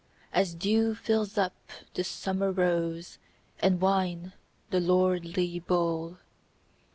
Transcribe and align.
As 0.33 0.55
dew 0.55 0.95
fills 0.95 1.37
up 1.37 1.53
the 1.93 2.03
summer 2.03 2.51
rose 2.51 3.19
And 3.59 3.79
wine 3.79 4.33
the 4.71 4.79
lordly 4.79 5.59
bowl 5.59 6.17